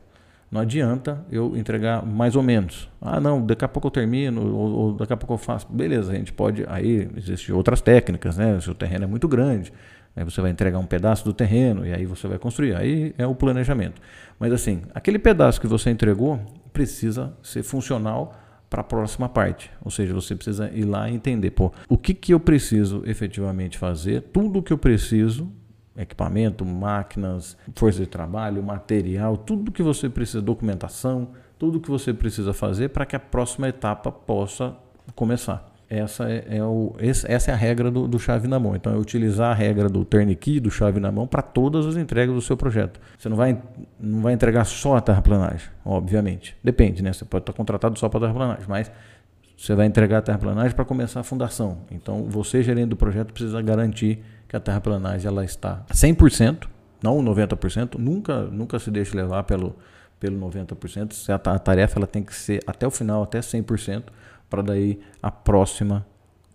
Não 0.50 0.62
adianta 0.62 1.22
eu 1.30 1.54
entregar 1.56 2.04
mais 2.04 2.34
ou 2.34 2.42
menos. 2.42 2.88
Ah, 3.02 3.20
não, 3.20 3.44
daqui 3.44 3.64
a 3.64 3.68
pouco 3.68 3.88
eu 3.88 3.90
termino, 3.90 4.54
ou, 4.54 4.70
ou 4.70 4.92
daqui 4.94 5.12
a 5.12 5.16
pouco 5.16 5.34
eu 5.34 5.38
faço. 5.38 5.66
Beleza, 5.70 6.10
a 6.10 6.14
gente 6.14 6.32
pode. 6.32 6.64
Aí 6.68 7.08
existem 7.16 7.54
outras 7.54 7.82
técnicas, 7.82 8.38
né? 8.38 8.58
Se 8.58 8.70
o 8.70 8.74
terreno 8.74 9.04
é 9.04 9.06
muito 9.06 9.28
grande, 9.28 9.70
aí 10.18 10.24
você 10.24 10.40
vai 10.40 10.50
entregar 10.50 10.78
um 10.78 10.86
pedaço 10.86 11.24
do 11.24 11.32
terreno 11.32 11.86
e 11.86 11.92
aí 11.92 12.04
você 12.04 12.26
vai 12.26 12.38
construir. 12.38 12.74
Aí 12.74 13.14
é 13.16 13.26
o 13.26 13.34
planejamento. 13.34 14.00
Mas 14.38 14.52
assim, 14.52 14.82
aquele 14.92 15.18
pedaço 15.18 15.60
que 15.60 15.66
você 15.66 15.90
entregou 15.90 16.40
precisa 16.72 17.32
ser 17.42 17.62
funcional 17.62 18.36
para 18.68 18.80
a 18.80 18.84
próxima 18.84 19.28
parte. 19.28 19.70
Ou 19.82 19.90
seja, 19.90 20.12
você 20.12 20.34
precisa 20.34 20.70
ir 20.74 20.84
lá 20.84 21.08
e 21.08 21.14
entender, 21.14 21.52
pô, 21.52 21.72
o 21.88 21.96
que, 21.96 22.12
que 22.12 22.34
eu 22.34 22.40
preciso 22.40 23.02
efetivamente 23.06 23.78
fazer, 23.78 24.22
tudo 24.32 24.58
o 24.58 24.62
que 24.62 24.72
eu 24.72 24.78
preciso 24.78 25.50
equipamento, 25.96 26.64
máquinas, 26.64 27.56
força 27.74 28.00
de 28.00 28.06
trabalho, 28.06 28.62
material, 28.62 29.36
tudo 29.36 29.72
que 29.72 29.82
você 29.82 30.08
precisa, 30.08 30.40
documentação, 30.40 31.30
tudo 31.58 31.80
que 31.80 31.90
você 31.90 32.14
precisa 32.14 32.52
fazer 32.52 32.90
para 32.90 33.04
que 33.04 33.16
a 33.16 33.20
próxima 33.20 33.68
etapa 33.68 34.12
possa 34.12 34.76
começar. 35.14 35.72
Essa 35.90 36.30
é, 36.30 36.58
é 36.58 36.62
o, 36.62 36.94
essa 36.98 37.50
é 37.50 37.54
a 37.54 37.56
regra 37.56 37.90
do, 37.90 38.06
do, 38.06 38.18
chave 38.18 38.46
na 38.46 38.58
mão. 38.58 38.76
Então, 38.76 38.92
é 38.92 38.96
utilizar 38.96 39.52
a 39.52 39.54
regra 39.54 39.88
do 39.88 40.04
turnkey, 40.04 40.60
do 40.60 40.70
chave 40.70 41.00
na 41.00 41.10
mão, 41.10 41.26
para 41.26 41.40
todas 41.40 41.86
as 41.86 41.96
entregas 41.96 42.34
do 42.34 42.42
seu 42.42 42.58
projeto. 42.58 43.00
Você 43.18 43.28
não 43.28 43.36
vai, 43.36 43.58
não 43.98 44.20
vai 44.20 44.34
entregar 44.34 44.64
só 44.64 44.96
a 44.96 45.00
terraplanagem, 45.00 45.70
obviamente. 45.84 46.54
Depende, 46.62 47.02
né? 47.02 47.12
Você 47.14 47.24
pode 47.24 47.42
estar 47.42 47.54
contratado 47.54 47.98
só 47.98 48.06
para 48.08 48.18
a 48.18 48.20
terraplanagem, 48.22 48.66
mas 48.68 48.92
você 49.56 49.74
vai 49.74 49.86
entregar 49.86 50.18
a 50.18 50.22
terraplanagem 50.22 50.76
para 50.76 50.84
começar 50.84 51.20
a 51.20 51.24
fundação. 51.24 51.78
Então, 51.90 52.24
você, 52.28 52.62
gerente 52.62 52.90
do 52.90 52.96
projeto, 52.96 53.32
precisa 53.32 53.60
garantir 53.62 54.22
que 54.46 54.54
a 54.54 54.60
terraplanagem 54.60 55.26
ela 55.26 55.42
está 55.42 55.84
100%, 55.90 56.68
não 57.02 57.22
90%, 57.24 57.96
nunca, 57.98 58.42
nunca 58.42 58.78
se 58.78 58.90
deixe 58.90 59.16
levar 59.16 59.44
pelo, 59.44 59.74
pelo 60.20 60.38
90%. 60.50 61.12
Se 61.12 61.32
a, 61.32 61.36
a 61.36 61.58
tarefa 61.58 61.98
ela 61.98 62.06
tem 62.06 62.22
que 62.22 62.34
ser 62.34 62.62
até 62.66 62.86
o 62.86 62.90
final, 62.90 63.22
até 63.22 63.40
100%, 63.40 64.04
para 64.48 64.62
daí 64.62 64.98
a 65.22 65.30
próxima 65.30 66.06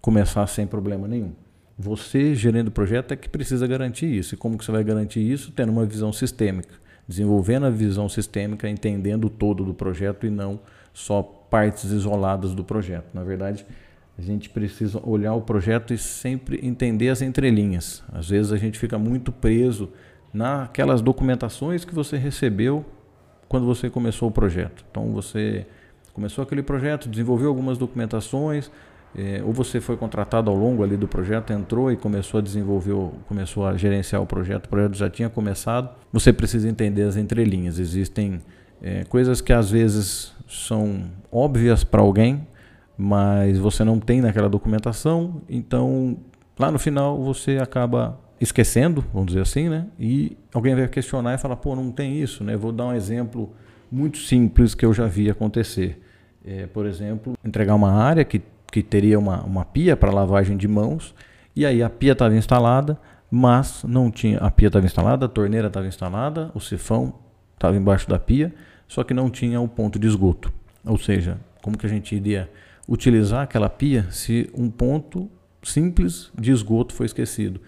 começar 0.02 0.46
sem 0.48 0.68
problema 0.68 1.08
nenhum. 1.08 1.34
Você, 1.78 2.36
gerente 2.36 2.66
do 2.66 2.72
projeto, 2.72 3.14
é 3.14 3.16
que 3.16 3.28
precisa 3.28 3.66
garantir 3.66 4.06
isso. 4.06 4.36
E 4.36 4.38
como 4.38 4.58
que 4.58 4.66
você 4.66 4.72
vai 4.72 4.84
garantir 4.84 5.20
isso? 5.20 5.52
Tendo 5.52 5.72
uma 5.72 5.86
visão 5.86 6.14
sistêmica. 6.14 6.76
Desenvolvendo 7.08 7.66
a 7.66 7.70
visão 7.70 8.08
sistêmica, 8.08 8.70
entendendo 8.70 9.26
o 9.26 9.30
todo 9.30 9.66
do 9.66 9.74
projeto 9.74 10.26
e 10.26 10.30
não 10.30 10.60
só 10.94 11.22
partes 11.22 11.86
isoladas 11.86 12.54
do 12.54 12.64
projeto. 12.64 13.06
Na 13.14 13.24
verdade, 13.24 13.66
a 14.18 14.22
gente 14.22 14.50
precisa 14.50 15.02
olhar 15.04 15.34
o 15.34 15.42
projeto 15.42 15.94
e 15.94 15.98
sempre 15.98 16.60
entender 16.66 17.10
as 17.10 17.22
entrelinhas. 17.22 18.04
Às 18.12 18.30
vezes 18.30 18.52
a 18.52 18.58
gente 18.58 18.78
fica 18.78 18.98
muito 18.98 19.32
preso 19.32 19.90
naquelas 20.32 21.02
documentações 21.02 21.84
que 21.84 21.94
você 21.94 22.18
recebeu 22.18 22.86
quando 23.48 23.66
você 23.66 23.90
começou 23.90 24.30
o 24.30 24.32
projeto. 24.32 24.86
Então 24.90 25.12
você 25.12 25.66
começou 26.14 26.44
aquele 26.44 26.64
projeto, 26.64 27.10
desenvolveu 27.10 27.50
algumas 27.50 27.78
documentações, 27.78 28.70
é, 29.16 29.42
ou 29.44 29.54
você 29.54 29.80
foi 29.80 29.96
contratado 29.96 30.50
ao 30.50 30.56
longo 30.56 30.84
ali 30.84 30.98
do 30.98 31.08
projeto, 31.08 31.54
entrou 31.54 31.92
e 31.92 31.98
começou 31.98 32.40
a 32.40 32.42
desenvolver, 32.42 32.96
começou 33.28 33.66
a 33.66 33.78
gerenciar 33.78 34.22
o 34.22 34.26
projeto, 34.26 34.66
o 34.66 34.70
projeto 34.70 34.96
já 34.96 35.10
tinha 35.10 35.30
começado. 35.30 35.90
Você 36.12 36.34
precisa 36.34 36.68
entender 36.68 37.04
as 37.04 37.16
entrelinhas. 37.16 37.78
Existem 37.78 38.42
é, 38.82 39.04
coisas 39.04 39.40
que 39.40 39.54
às 39.54 39.70
vezes 39.70 40.34
são 40.48 41.12
óbvias 41.32 41.84
para 41.84 42.02
alguém, 42.02 42.48
mas 42.98 43.58
você 43.58 43.84
não 43.84 44.00
tem 44.00 44.22
naquela 44.22 44.50
documentação, 44.50 45.42
então 45.50 46.18
lá 46.58 46.72
no 46.72 46.80
final 46.80 47.22
você 47.24 47.58
acaba 47.58 48.20
esquecendo, 48.40 49.04
vamos 49.14 49.28
dizer 49.28 49.42
assim, 49.42 49.70
né? 49.70 49.88
E 50.00 50.38
alguém 50.54 50.76
vai 50.76 50.88
questionar 50.88 51.36
e 51.36 51.38
falar, 51.38 51.56
pô, 51.56 51.76
não 51.76 51.92
tem 51.92 52.22
isso, 52.22 52.44
né? 52.44 52.58
Vou 52.58 52.72
dar 52.72 52.88
um 52.88 52.94
exemplo 52.94 53.52
muito 53.92 54.18
simples 54.18 54.76
que 54.76 54.86
eu 54.86 54.94
já 54.94 55.08
vi 55.08 55.30
acontecer. 55.30 56.03
É, 56.46 56.68
por 56.68 56.86
exemplo, 56.86 57.34
entregar 57.44 57.74
uma 57.74 57.92
área 57.92 58.26
que, 58.26 58.42
que 58.72 58.84
teria 58.84 59.18
uma, 59.18 59.42
uma 59.44 59.64
pia 59.64 59.96
para 59.96 60.12
lavagem 60.12 60.58
de 60.58 60.68
mãos, 60.68 61.16
e 61.56 61.66
aí 61.66 61.82
a 61.82 61.90
pia 61.90 62.12
estava 62.12 62.36
instalada, 62.36 63.00
mas 63.32 63.84
não 63.88 64.12
tinha. 64.12 64.38
A 64.40 64.52
pia 64.52 64.68
estava 64.68 64.86
instalada, 64.86 65.26
a 65.26 65.30
torneira 65.30 65.68
estava 65.68 65.88
instalada, 65.88 66.52
o 66.54 66.60
sifão 66.60 67.14
estava 67.54 67.78
embaixo 67.78 68.10
da 68.10 68.20
pia, 68.20 68.54
só 68.88 69.04
que 69.04 69.14
não 69.14 69.30
tinha 69.30 69.62
o 69.62 69.68
ponto 69.68 69.98
de 69.98 70.08
esgoto. 70.08 70.52
Ou 70.86 70.98
seja, 70.98 71.38
como 71.62 71.78
que 71.78 71.86
a 71.86 71.90
gente 71.90 72.14
iria 72.16 72.50
utilizar 72.88 73.44
aquela 73.44 73.70
pia 73.70 74.06
se 74.12 74.50
um 74.54 74.70
ponto 74.70 75.32
simples 75.64 76.30
de 76.38 76.52
esgoto 76.52 76.94
foi 76.94 77.06
esquecido. 77.06 77.62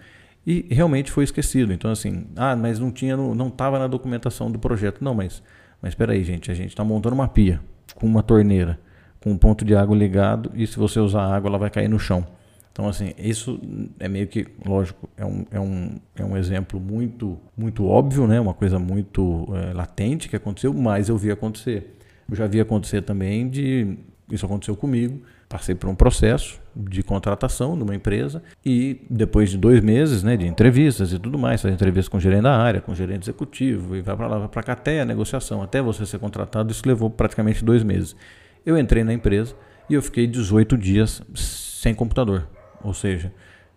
E 0.46 0.66
realmente 0.70 1.10
foi 1.10 1.24
esquecido. 1.24 1.72
Então, 1.72 1.90
assim, 1.90 2.26
ah, 2.36 2.54
mas 2.54 2.78
não 2.78 2.92
tinha, 2.92 3.16
não 3.16 3.48
estava 3.48 3.78
na 3.78 3.86
documentação 3.86 4.50
do 4.50 4.58
projeto. 4.58 5.02
Não, 5.02 5.14
mas, 5.14 5.42
mas 5.80 5.92
espera 5.92 6.12
aí, 6.12 6.22
gente, 6.22 6.50
a 6.50 6.54
gente 6.54 6.68
está 6.68 6.84
montando 6.84 7.14
uma 7.14 7.26
pia 7.26 7.60
com 7.94 8.06
uma 8.06 8.22
torneira, 8.22 8.78
com 9.20 9.30
um 9.30 9.38
ponto 9.38 9.64
de 9.64 9.74
água 9.74 9.96
ligado, 9.96 10.50
e 10.54 10.66
se 10.66 10.78
você 10.78 11.00
usar 11.00 11.24
água, 11.34 11.48
ela 11.48 11.58
vai 11.58 11.70
cair 11.70 11.88
no 11.88 11.98
chão. 11.98 12.26
Então, 12.72 12.88
assim, 12.88 13.14
isso 13.16 13.58
é 13.98 14.06
meio 14.06 14.26
que, 14.26 14.46
lógico, 14.64 15.08
é 15.16 15.24
um, 15.24 15.46
é 15.50 15.58
um, 15.58 15.96
é 16.14 16.24
um 16.24 16.36
exemplo 16.36 16.78
muito, 16.78 17.38
muito 17.56 17.86
óbvio, 17.86 18.26
né? 18.26 18.38
uma 18.38 18.52
coisa 18.52 18.78
muito 18.78 19.48
é, 19.54 19.72
latente 19.72 20.28
que 20.28 20.36
aconteceu, 20.36 20.74
mas 20.74 21.08
eu 21.08 21.16
vi 21.16 21.30
acontecer. 21.30 21.96
Eu 22.28 22.36
já 22.36 22.46
vi 22.46 22.60
acontecer 22.60 23.00
também 23.00 23.48
de 23.48 23.96
isso 24.30 24.44
aconteceu 24.44 24.76
comigo. 24.76 25.22
Passei 25.48 25.74
por 25.74 25.88
um 25.88 25.94
processo 25.94 26.60
de 26.76 27.02
contratação 27.02 27.74
numa 27.74 27.94
empresa 27.94 28.42
e 28.64 29.00
depois 29.08 29.50
de 29.50 29.56
dois 29.56 29.80
meses 29.80 30.22
né, 30.22 30.36
de 30.36 30.46
entrevistas 30.46 31.12
e 31.12 31.18
tudo 31.18 31.38
mais, 31.38 31.62
faz 31.62 31.72
entrevista 31.72 32.10
com 32.10 32.18
o 32.18 32.20
gerente 32.20 32.42
da 32.42 32.56
área, 32.56 32.80
com 32.80 32.92
o 32.92 32.94
gerente 32.94 33.24
executivo 33.24 33.96
e 33.96 34.02
vai 34.02 34.14
para 34.14 34.26
lá, 34.26 34.38
vai 34.38 34.48
para 34.48 34.62
cá 34.62 34.72
até 34.74 35.00
a 35.00 35.04
negociação, 35.04 35.62
até 35.62 35.80
você 35.80 36.04
ser 36.04 36.18
contratado, 36.18 36.70
isso 36.70 36.82
levou 36.84 37.08
praticamente 37.08 37.64
dois 37.64 37.82
meses. 37.82 38.14
Eu 38.64 38.76
entrei 38.76 39.02
na 39.02 39.12
empresa 39.12 39.54
e 39.88 39.94
eu 39.94 40.02
fiquei 40.02 40.26
18 40.26 40.76
dias 40.76 41.22
sem 41.34 41.94
computador, 41.94 42.46
ou 42.82 42.92
seja, 42.92 43.32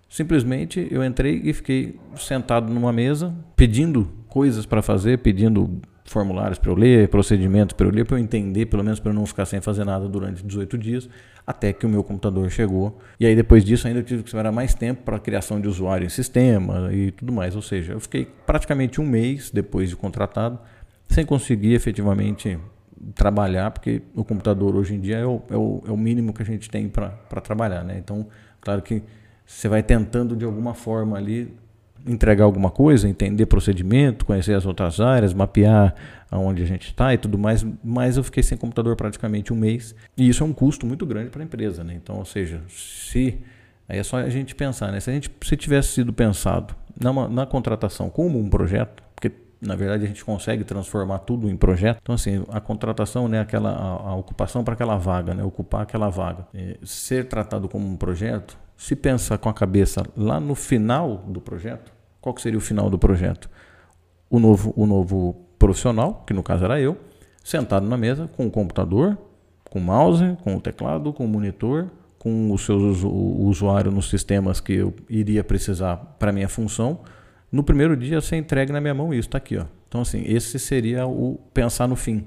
simplesmente 0.09 0.87
eu 0.91 1.03
entrei 1.03 1.41
e 1.43 1.53
fiquei 1.53 1.99
sentado 2.17 2.73
numa 2.73 2.91
mesa 2.91 3.33
pedindo 3.55 4.11
coisas 4.27 4.65
para 4.65 4.81
fazer, 4.81 5.19
pedindo 5.19 5.79
formulários 6.09 6.57
para 6.57 6.71
eu 6.71 6.75
ler, 6.75 7.07
procedimentos 7.07 7.73
para 7.73 7.87
eu 7.87 7.91
ler, 7.91 8.05
para 8.05 8.17
eu 8.17 8.19
entender, 8.19 8.65
pelo 8.65 8.83
menos 8.83 8.99
para 8.99 9.11
eu 9.11 9.13
não 9.13 9.25
ficar 9.25 9.45
sem 9.45 9.61
fazer 9.61 9.85
nada 9.85 10.07
durante 10.07 10.43
18 10.43 10.77
dias, 10.77 11.09
até 11.49 11.73
que 11.73 11.83
o 11.83 11.89
meu 11.89 12.03
computador 12.03 12.47
chegou. 12.51 12.99
E 13.19 13.25
aí 13.25 13.35
depois 13.35 13.65
disso 13.65 13.87
ainda 13.87 14.01
eu 14.01 14.03
tive 14.03 14.21
que 14.21 14.29
esperar 14.29 14.51
mais 14.51 14.75
tempo 14.75 15.01
para 15.01 15.15
a 15.15 15.19
criação 15.19 15.59
de 15.59 15.67
usuário 15.67 16.05
em 16.05 16.09
sistema 16.09 16.93
e 16.93 17.09
tudo 17.09 17.33
mais. 17.33 17.55
Ou 17.55 17.61
seja, 17.63 17.93
eu 17.93 17.99
fiquei 17.99 18.27
praticamente 18.45 19.01
um 19.01 19.03
mês 19.03 19.49
depois 19.49 19.89
de 19.89 19.95
contratado 19.95 20.59
sem 21.07 21.25
conseguir 21.25 21.73
efetivamente 21.73 22.59
trabalhar, 23.15 23.71
porque 23.71 24.03
o 24.13 24.23
computador 24.23 24.75
hoje 24.75 24.93
em 24.93 24.99
dia 24.99 25.17
é 25.17 25.25
o, 25.25 25.41
é 25.49 25.57
o, 25.57 25.83
é 25.87 25.91
o 25.91 25.97
mínimo 25.97 26.33
que 26.33 26.43
a 26.43 26.45
gente 26.45 26.69
tem 26.69 26.87
para 26.87 27.41
trabalhar. 27.41 27.83
Né? 27.83 27.97
Então, 27.97 28.27
claro 28.61 28.83
que 28.83 29.01
você 29.43 29.67
vai 29.67 29.81
tentando 29.81 30.35
de 30.35 30.45
alguma 30.45 30.75
forma 30.75 31.17
ali 31.17 31.51
entregar 32.07 32.45
alguma 32.45 32.69
coisa, 32.69 33.07
entender 33.07 33.45
procedimento, 33.45 34.25
conhecer 34.25 34.53
as 34.53 34.65
outras 34.65 34.99
áreas, 34.99 35.33
mapear 35.33 35.95
aonde 36.31 36.61
a 36.61 36.65
gente 36.65 36.87
está 36.87 37.13
e 37.13 37.17
tudo 37.17 37.37
mais, 37.37 37.65
mas 37.83 38.17
eu 38.17 38.23
fiquei 38.23 38.43
sem 38.43 38.57
computador 38.57 38.95
praticamente 38.95 39.51
um 39.51 39.55
mês 39.55 39.95
e 40.15 40.27
isso 40.27 40.43
é 40.43 40.45
um 40.45 40.53
custo 40.53 40.85
muito 40.85 41.05
grande 41.05 41.29
para 41.29 41.41
a 41.41 41.45
empresa, 41.45 41.83
né? 41.83 41.93
Então, 41.95 42.17
ou 42.17 42.25
seja, 42.25 42.61
se 42.67 43.39
aí 43.87 43.97
é 43.97 44.03
só 44.03 44.17
a 44.17 44.29
gente 44.29 44.53
pensar, 44.53 44.91
né? 44.91 44.99
Se 44.99 45.09
a 45.09 45.13
gente 45.13 45.31
se 45.41 45.57
tivesse 45.57 45.89
sido 45.89 46.13
pensado 46.13 46.75
na, 46.99 47.27
na 47.27 47.45
contratação 47.45 48.09
como 48.09 48.39
um 48.39 48.49
projeto, 48.49 49.03
porque 49.15 49.31
na 49.61 49.75
verdade 49.75 50.05
a 50.05 50.07
gente 50.07 50.23
consegue 50.23 50.63
transformar 50.63 51.19
tudo 51.19 51.49
em 51.49 51.57
projeto. 51.57 51.99
Então 52.01 52.13
assim, 52.15 52.43
a 52.49 52.61
contratação, 52.61 53.27
né, 53.27 53.39
aquela 53.39 53.71
a, 53.71 54.09
a 54.09 54.15
ocupação 54.15 54.63
para 54.63 54.75
aquela 54.75 54.97
vaga, 54.97 55.33
né, 55.33 55.43
ocupar 55.43 55.81
aquela 55.81 56.09
vaga, 56.09 56.47
é, 56.53 56.77
ser 56.83 57.27
tratado 57.27 57.67
como 57.67 57.87
um 57.87 57.97
projeto, 57.97 58.57
se 58.79 58.95
pensar 58.95 59.37
com 59.37 59.49
a 59.49 59.53
cabeça 59.53 60.05
lá 60.15 60.39
no 60.39 60.55
final 60.55 61.17
do 61.27 61.41
projeto, 61.41 61.91
qual 62.21 62.35
seria 62.37 62.57
o 62.57 62.61
final 62.61 62.89
do 62.89 62.97
projeto? 62.97 63.49
O 64.29 64.39
novo, 64.39 64.73
o 64.73 64.85
novo 64.85 65.35
profissional, 65.59 66.23
que 66.25 66.33
no 66.33 66.41
caso 66.41 66.63
era 66.63 66.79
eu, 66.79 66.97
sentado 67.43 67.85
na 67.85 67.97
mesa 67.97 68.29
com 68.37 68.47
o 68.47 68.49
computador, 68.49 69.17
com 69.69 69.79
o 69.79 69.81
mouse, 69.81 70.37
com 70.45 70.55
o 70.55 70.61
teclado, 70.61 71.11
com 71.11 71.25
o 71.25 71.27
monitor, 71.27 71.89
com 72.17 72.53
o 72.53 72.57
seu 72.57 72.77
o 72.77 73.47
usuário 73.47 73.91
nos 73.91 74.09
sistemas 74.09 74.61
que 74.61 74.75
eu 74.75 74.93
iria 75.09 75.43
precisar 75.43 75.97
para 76.17 76.31
minha 76.31 76.47
função. 76.47 77.01
No 77.51 77.65
primeiro 77.65 77.97
dia 77.97 78.21
ser 78.21 78.37
entregue 78.37 78.71
na 78.71 78.79
minha 78.79 78.93
mão 78.93 79.13
isso, 79.13 79.27
está 79.27 79.39
aqui. 79.39 79.57
Ó. 79.57 79.65
Então, 79.89 80.01
assim, 80.01 80.23
esse 80.25 80.57
seria 80.57 81.05
o 81.05 81.37
pensar 81.53 81.85
no 81.85 81.97
fim. 81.97 82.25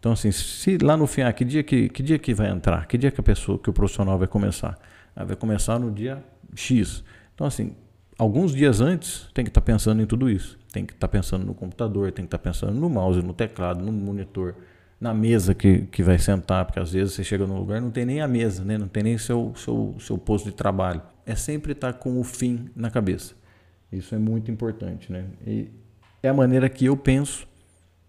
Então, 0.00 0.12
assim, 0.12 0.32
se 0.32 0.78
lá 0.78 0.96
no 0.96 1.06
fim, 1.06 1.20
ah, 1.20 1.32
que 1.34 1.44
dia 1.44 1.62
que, 1.62 1.90
que 1.90 2.02
dia 2.02 2.18
que 2.18 2.32
vai 2.32 2.48
entrar? 2.48 2.86
Que 2.86 2.96
dia 2.96 3.10
que 3.10 3.20
a 3.20 3.22
pessoa, 3.22 3.58
que 3.58 3.68
o 3.68 3.74
profissional 3.74 4.18
vai 4.18 4.26
começar? 4.26 4.78
Ela 5.14 5.26
vai 5.26 5.36
começar 5.36 5.78
no 5.78 5.90
dia 5.90 6.22
X. 6.54 7.04
Então, 7.34 7.46
assim, 7.46 7.74
alguns 8.18 8.54
dias 8.54 8.80
antes, 8.80 9.28
tem 9.34 9.44
que 9.44 9.50
estar 9.50 9.60
tá 9.60 9.64
pensando 9.64 10.02
em 10.02 10.06
tudo 10.06 10.30
isso. 10.30 10.58
Tem 10.72 10.84
que 10.84 10.92
estar 10.92 11.08
tá 11.08 11.10
pensando 11.10 11.44
no 11.44 11.54
computador, 11.54 12.10
tem 12.12 12.24
que 12.24 12.28
estar 12.28 12.38
tá 12.38 12.44
pensando 12.44 12.72
no 12.72 12.88
mouse, 12.88 13.20
no 13.22 13.32
teclado, 13.32 13.84
no 13.84 13.92
monitor, 13.92 14.54
na 15.00 15.12
mesa 15.12 15.54
que, 15.54 15.82
que 15.90 16.02
vai 16.02 16.18
sentar, 16.18 16.64
porque 16.64 16.78
às 16.78 16.92
vezes 16.92 17.14
você 17.14 17.24
chega 17.24 17.44
num 17.46 17.58
lugar 17.58 17.80
não 17.80 17.90
tem 17.90 18.04
nem 18.04 18.20
a 18.20 18.28
mesa, 18.28 18.64
né? 18.64 18.78
não 18.78 18.86
tem 18.86 19.02
nem 19.02 19.18
seu, 19.18 19.52
seu, 19.56 19.96
seu 19.98 20.16
posto 20.16 20.44
de 20.44 20.52
trabalho. 20.52 21.02
É 21.26 21.34
sempre 21.34 21.72
estar 21.72 21.94
com 21.94 22.20
o 22.20 22.24
fim 22.24 22.70
na 22.76 22.90
cabeça. 22.90 23.34
Isso 23.90 24.14
é 24.14 24.18
muito 24.18 24.50
importante. 24.50 25.10
Né? 25.12 25.24
E 25.46 25.68
é 26.22 26.28
a 26.28 26.34
maneira 26.34 26.68
que 26.68 26.84
eu 26.86 26.96
penso 26.96 27.46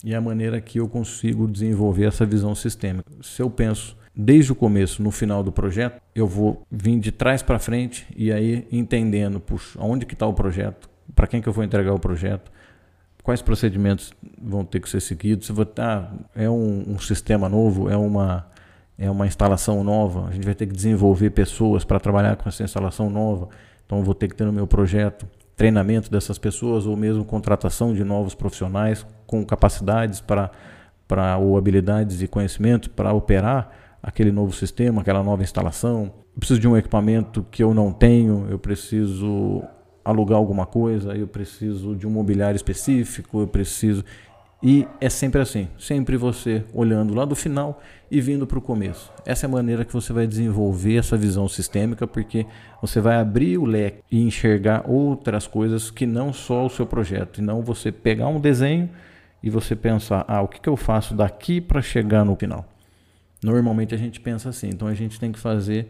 e 0.03 0.13
é 0.13 0.17
a 0.17 0.21
maneira 0.21 0.61
que 0.61 0.79
eu 0.79 0.87
consigo 0.87 1.47
desenvolver 1.47 2.05
essa 2.05 2.25
visão 2.25 2.53
sistêmica. 2.53 3.09
Se 3.21 3.41
eu 3.41 3.49
penso 3.49 3.97
desde 4.15 4.51
o 4.51 4.55
começo 4.55 5.01
no 5.01 5.11
final 5.11 5.43
do 5.43 5.51
projeto, 5.51 6.01
eu 6.13 6.27
vou 6.27 6.65
vir 6.71 6.99
de 6.99 7.11
trás 7.11 7.41
para 7.41 7.57
frente 7.57 8.05
e 8.15 8.31
aí 8.31 8.67
entendendo, 8.71 9.39
puxa, 9.39 9.79
onde 9.81 10.05
que 10.05 10.13
está 10.13 10.27
o 10.27 10.33
projeto, 10.33 10.89
para 11.15 11.27
quem 11.27 11.41
que 11.41 11.49
eu 11.49 11.53
vou 11.53 11.63
entregar 11.63 11.93
o 11.93 11.99
projeto, 11.99 12.51
quais 13.23 13.41
procedimentos 13.41 14.13
vão 14.41 14.63
ter 14.63 14.79
que 14.79 14.89
ser 14.89 15.01
seguidos, 15.01 15.47
se 15.47 15.53
vou, 15.53 15.67
ah, 15.77 16.11
é 16.35 16.49
um, 16.49 16.93
um 16.93 16.99
sistema 16.99 17.49
novo, 17.49 17.89
é 17.89 17.97
uma 17.97 18.51
é 18.95 19.09
uma 19.09 19.25
instalação 19.25 19.83
nova, 19.83 20.27
a 20.27 20.31
gente 20.31 20.45
vai 20.45 20.53
ter 20.53 20.67
que 20.67 20.73
desenvolver 20.73 21.31
pessoas 21.31 21.83
para 21.83 21.99
trabalhar 21.99 22.35
com 22.35 22.47
essa 22.47 22.63
instalação 22.63 23.09
nova, 23.09 23.49
então 23.83 24.03
vou 24.03 24.13
ter 24.13 24.27
que 24.27 24.35
ter 24.35 24.45
no 24.45 24.53
meu 24.53 24.67
projeto 24.67 25.27
treinamento 25.55 26.11
dessas 26.11 26.37
pessoas 26.37 26.85
ou 26.85 26.95
mesmo 26.95 27.25
contratação 27.25 27.93
de 27.93 28.03
novos 28.03 28.35
profissionais 28.35 29.05
com 29.25 29.43
capacidades 29.43 30.21
para 30.21 30.51
para 31.07 31.37
ou 31.37 31.57
habilidades 31.57 32.21
e 32.21 32.27
conhecimento 32.27 32.89
para 32.89 33.13
operar 33.13 33.82
aquele 34.03 34.31
novo 34.31 34.53
sistema, 34.53 35.01
aquela 35.01 35.23
nova 35.23 35.41
instalação. 35.41 36.11
Eu 36.35 36.39
preciso 36.39 36.59
de 36.59 36.67
um 36.67 36.75
equipamento 36.75 37.45
que 37.49 37.63
eu 37.63 37.73
não 37.73 37.93
tenho, 37.93 38.45
eu 38.49 38.59
preciso 38.59 39.63
alugar 40.03 40.37
alguma 40.37 40.65
coisa, 40.65 41.15
eu 41.15 41.25
preciso 41.25 41.95
de 41.95 42.05
um 42.05 42.09
mobiliário 42.09 42.57
específico, 42.57 43.39
eu 43.39 43.47
preciso. 43.47 44.03
E 44.61 44.87
é 44.99 45.09
sempre 45.09 45.41
assim, 45.41 45.67
sempre 45.77 46.17
você 46.17 46.63
olhando 46.73 47.13
lá 47.13 47.25
do 47.25 47.35
final 47.35 47.81
e 48.09 48.19
vindo 48.21 48.45
para 48.45 48.57
o 48.57 48.61
começo. 48.61 49.11
Essa 49.25 49.45
é 49.45 49.47
a 49.47 49.51
maneira 49.51 49.83
que 49.85 49.93
você 49.93 50.11
vai 50.11 50.27
desenvolver 50.27 50.97
essa 50.97 51.17
visão 51.17 51.47
sistêmica, 51.47 52.05
porque 52.05 52.45
você 52.81 52.99
vai 52.99 53.17
abrir 53.17 53.57
o 53.57 53.65
leque 53.65 54.03
e 54.11 54.21
enxergar 54.21 54.89
outras 54.89 55.47
coisas 55.47 55.91
que 55.91 56.05
não 56.05 56.31
só 56.31 56.65
o 56.65 56.69
seu 56.69 56.85
projeto, 56.85 57.39
e 57.39 57.41
não 57.41 57.61
você 57.61 57.91
pegar 57.91 58.27
um 58.27 58.39
desenho 58.39 58.89
e 59.41 59.49
você 59.49 59.75
pensar, 59.75 60.23
ah, 60.27 60.41
o 60.41 60.47
que, 60.47 60.61
que 60.61 60.69
eu 60.69 60.77
faço 60.77 61.13
daqui 61.13 61.59
para 61.59 61.81
chegar 61.81 62.23
no 62.23 62.35
final. 62.35 62.65
Normalmente 63.43 63.93
a 63.93 63.97
gente 63.97 64.19
pensa 64.19 64.49
assim, 64.49 64.69
então 64.69 64.87
a 64.87 64.93
gente 64.93 65.19
tem 65.19 65.31
que 65.31 65.39
fazer 65.39 65.89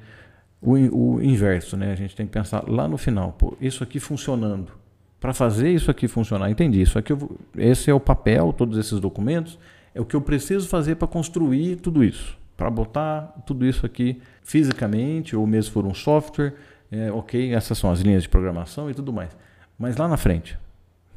o, 0.62 0.72
o 0.72 1.24
inverso, 1.24 1.77
né? 1.77 1.91
A 1.91 1.95
gente 1.95 2.15
tem 2.15 2.25
que 2.25 2.31
pensar 2.31 2.63
lá 2.67 2.88
no 2.88 2.98
final, 2.98 3.33
pô, 3.33 3.55
isso 3.62 3.83
aqui 3.83 4.00
funcionando. 4.00 4.72
Para 5.19 5.33
fazer 5.33 5.72
isso 5.72 5.89
aqui 5.89 6.07
funcionar, 6.07 6.50
entendi. 6.50 6.81
Isso 6.81 6.98
aqui, 6.98 7.13
eu, 7.13 7.38
esse 7.57 7.89
é 7.89 7.93
o 7.93 8.00
papel, 8.00 8.51
todos 8.51 8.77
esses 8.77 9.00
documentos, 9.00 9.57
é 9.93 10.01
o 10.01 10.05
que 10.05 10.15
eu 10.15 10.22
preciso 10.22 10.67
fazer 10.67 10.95
para 10.95 11.07
construir 11.07 11.77
tudo 11.77 12.03
isso, 12.03 12.38
para 12.57 12.69
botar 12.69 13.33
tudo 13.45 13.65
isso 13.65 13.86
aqui 13.86 14.22
fisicamente 14.43 15.36
ou 15.36 15.45
mesmo 15.45 15.74
por 15.74 15.86
um 15.86 15.93
software. 15.93 16.53
É, 16.91 17.12
ok, 17.12 17.53
essas 17.53 17.77
são 17.77 17.91
as 17.91 18.01
linhas 18.01 18.24
de 18.24 18.29
programação 18.29 18.89
e 18.89 18.93
tudo 18.93 19.13
mais. 19.13 19.36
Mas 19.79 19.98
lá 19.98 20.07
na 20.07 20.17
frente, 20.17 20.57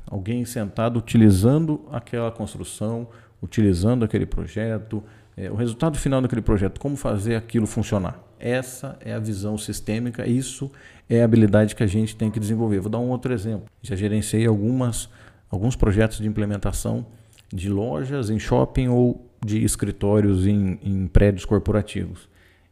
alguém 0.08 0.44
sentado 0.44 0.98
utilizando 0.98 1.84
aquela 1.90 2.30
construção, 2.30 3.08
utilizando 3.42 4.04
aquele 4.04 4.24
projeto, 4.24 5.02
é, 5.36 5.50
o 5.50 5.54
resultado 5.54 5.98
final 5.98 6.22
daquele 6.22 6.40
projeto, 6.40 6.80
como 6.80 6.96
fazer 6.96 7.36
aquilo 7.36 7.66
funcionar. 7.66 8.18
Essa 8.38 8.98
é 9.00 9.12
a 9.12 9.18
visão 9.18 9.58
sistêmica, 9.58 10.26
isso 10.26 10.70
é 11.08 11.20
a 11.20 11.24
habilidade 11.24 11.74
que 11.74 11.82
a 11.82 11.86
gente 11.86 12.16
tem 12.16 12.30
que 12.30 12.40
desenvolver. 12.40 12.80
Vou 12.80 12.90
dar 12.90 12.98
um 12.98 13.10
outro 13.10 13.32
exemplo. 13.32 13.66
Já 13.82 13.94
gerenciei 13.94 14.46
algumas, 14.46 15.08
alguns 15.50 15.76
projetos 15.76 16.18
de 16.18 16.26
implementação 16.26 17.06
de 17.52 17.68
lojas 17.68 18.30
em 18.30 18.38
shopping 18.38 18.88
ou 18.88 19.30
de 19.44 19.62
escritórios 19.62 20.46
em, 20.46 20.78
em 20.82 21.06
prédios 21.06 21.44
corporativos. 21.44 22.28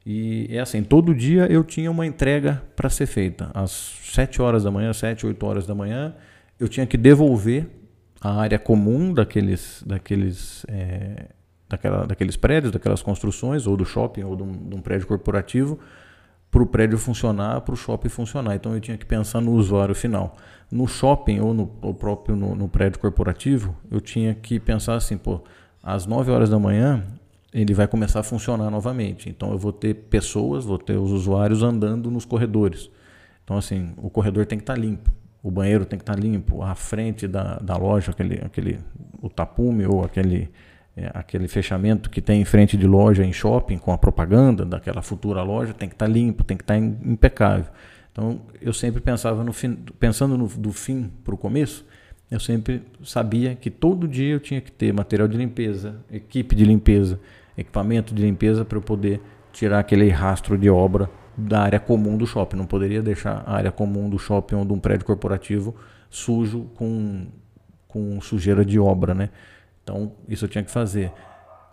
E 0.07 0.49
é 0.51 0.61
assim, 0.61 0.83
todo 0.83 1.15
dia 1.15 1.47
eu 1.47 1.65
tinha 1.65 1.91
uma 1.91 2.07
entrega 2.07 2.63
para 2.77 2.91
ser 2.91 3.07
feita. 3.07 3.51
Às 3.55 3.71
7 3.71 4.43
horas 4.43 4.65
da 4.65 4.71
manhã, 4.71 4.93
7, 4.93 5.27
8 5.27 5.47
horas 5.47 5.67
da 5.67 5.75
manhã, 5.75 6.15
eu 6.59 6.69
tinha 6.69 6.87
que 6.87 6.97
devolver 6.97 7.69
a 8.21 8.41
área 8.41 8.59
comum 8.59 9.13
daqueles, 9.13 9.83
daqueles 9.87 10.65
é, 10.69 11.27
daquela, 11.75 12.07
daqueles 12.07 12.37
prédios, 12.37 12.73
daquelas 12.73 13.03
construções, 13.03 13.67
ou 13.67 13.77
do 13.77 13.85
shopping, 13.85 14.23
ou 14.23 14.37
de 14.37 14.43
um, 14.43 14.53
de 14.53 14.77
um 14.77 14.81
prédio 14.81 15.07
corporativo, 15.07 15.79
para 16.51 16.63
o 16.63 16.67
prédio 16.67 16.97
funcionar, 16.97 17.61
para 17.63 17.75
o 17.75 17.77
shopping 17.77 18.09
funcionar. 18.09 18.55
Então 18.55 18.75
eu 18.75 18.81
tinha 18.81 18.97
que 18.97 19.05
pensar 19.05 19.41
no 19.41 19.53
usuário 19.53 19.95
final. 19.95 20.37
No 20.71 20.87
shopping 20.87 21.41
ou 21.41 21.53
no 21.53 21.71
ou 21.83 21.93
próprio 21.93 22.37
no, 22.37 22.55
no, 22.55 22.69
prédio 22.69 23.01
corporativo, 23.01 23.77
eu 23.91 24.01
tinha 24.01 24.35
que 24.35 24.59
pensar 24.61 24.95
assim, 24.95 25.17
pô, 25.17 25.41
às 25.83 26.07
9 26.07 26.31
horas 26.31 26.49
da 26.49 26.59
manhã 26.59 27.05
ele 27.53 27.73
vai 27.73 27.87
começar 27.87 28.21
a 28.21 28.23
funcionar 28.23 28.71
novamente. 28.71 29.29
Então 29.29 29.51
eu 29.51 29.59
vou 29.59 29.73
ter 29.73 29.95
pessoas, 29.95 30.65
vou 30.65 30.79
ter 30.79 30.97
os 30.97 31.11
usuários 31.11 31.63
andando 31.63 32.11
nos 32.11 32.25
corredores. 32.25 32.89
Então 33.43 33.57
assim, 33.57 33.93
o 33.97 34.09
corredor 34.09 34.47
tem 34.47 34.59
que 34.59 34.63
estar 34.63 34.75
tá 34.75 34.81
limpo, 34.81 35.11
o 35.43 35.51
banheiro 35.51 35.85
tem 35.85 35.99
que 35.99 36.03
estar 36.03 36.15
tá 36.15 36.21
limpo, 36.21 36.63
a 36.63 36.75
frente 36.75 37.29
da, 37.29 37.57
da 37.59 37.77
loja, 37.77 38.13
aquele, 38.13 38.41
aquele 38.45 38.79
o 39.21 39.29
tapume 39.29 39.87
ou 39.87 40.05
aquele 40.05 40.51
é, 40.97 41.11
aquele 41.13 41.49
fechamento 41.49 42.09
que 42.09 42.23
tem 42.23 42.41
em 42.41 42.45
frente 42.45 42.77
de 42.77 42.87
loja 42.87 43.25
em 43.25 43.33
shopping 43.33 43.79
com 43.79 43.93
a 43.93 43.99
propaganda 43.99 44.65
daquela 44.65 45.03
futura 45.03 45.43
loja 45.43 45.75
tem 45.75 45.89
que 45.89 45.95
estar 45.95 46.07
tá 46.07 46.13
limpo, 46.13 46.45
tem 46.45 46.57
que 46.57 46.63
estar 46.63 46.75
tá 46.75 46.81
impecável. 46.81 47.67
Então 48.13 48.41
eu 48.61 48.73
sempre 48.73 49.01
pensava 49.01 49.43
no 49.43 49.53
fim, 49.53 49.77
pensando 49.99 50.39
no, 50.39 50.47
do 50.47 50.73
fim 50.73 51.11
para 51.25 51.35
o 51.35 51.39
começo, 51.39 51.85
eu 52.31 52.39
sempre 52.39 52.83
sabia 53.03 53.55
que 53.55 53.71
todo 53.71 54.09
dia 54.09 54.35
eu 54.35 54.41
tinha 54.41 54.61
que 54.61 54.71
ter 54.71 54.93
material 54.93 55.29
de 55.29 55.37
limpeza, 55.37 55.97
equipe 56.11 56.55
de 56.55 56.65
limpeza, 56.65 57.19
equipamento 57.57 58.15
de 58.15 58.23
limpeza 58.23 58.65
para 58.65 58.79
eu 58.79 58.83
poder 58.83 59.21
tirar 59.53 59.81
aquele 59.81 60.09
rastro 60.09 60.57
de 60.57 60.71
obra 60.71 61.11
da 61.37 61.63
área 61.63 61.81
comum 61.81 62.17
do 62.17 62.27
shopping. 62.27 62.57
Não 62.57 62.67
poderia 62.67 63.03
deixar 63.03 63.43
a 63.47 63.55
área 63.55 63.73
comum 63.73 64.09
do 64.09 64.19
shopping 64.19 64.57
ou 64.57 64.65
de 64.65 64.73
um 64.73 64.79
prédio 64.79 65.05
corporativo 65.05 65.75
sujo 66.09 66.71
com, 66.77 67.27
com 67.89 68.21
sujeira 68.21 68.65
de 68.65 68.79
obra, 68.79 69.15
né? 69.15 69.31
Então, 69.85 70.13
isso 70.27 70.47
eu 70.47 70.49
tinha 70.49 70.65
que 70.65 70.71
fazer. 70.71 71.13